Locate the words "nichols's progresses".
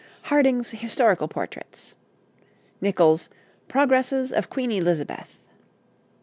2.81-4.33